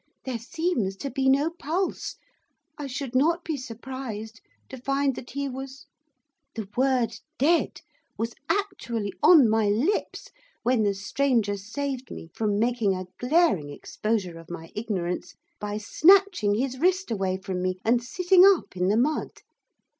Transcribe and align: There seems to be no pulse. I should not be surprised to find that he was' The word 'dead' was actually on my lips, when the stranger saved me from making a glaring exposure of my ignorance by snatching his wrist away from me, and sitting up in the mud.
There 0.25 0.39
seems 0.39 0.95
to 0.95 1.11
be 1.11 1.29
no 1.29 1.51
pulse. 1.51 2.15
I 2.75 2.87
should 2.87 3.13
not 3.13 3.43
be 3.43 3.55
surprised 3.55 4.41
to 4.69 4.79
find 4.79 5.13
that 5.13 5.29
he 5.29 5.47
was' 5.47 5.85
The 6.55 6.67
word 6.75 7.19
'dead' 7.37 7.81
was 8.17 8.33
actually 8.49 9.13
on 9.21 9.47
my 9.47 9.69
lips, 9.69 10.31
when 10.63 10.81
the 10.81 10.95
stranger 10.95 11.55
saved 11.55 12.09
me 12.09 12.31
from 12.33 12.57
making 12.57 12.95
a 12.95 13.05
glaring 13.19 13.69
exposure 13.69 14.39
of 14.39 14.49
my 14.49 14.71
ignorance 14.73 15.35
by 15.59 15.77
snatching 15.77 16.55
his 16.55 16.79
wrist 16.79 17.11
away 17.11 17.37
from 17.37 17.61
me, 17.61 17.77
and 17.85 18.03
sitting 18.03 18.43
up 18.43 18.75
in 18.75 18.87
the 18.87 18.97
mud. 18.97 19.29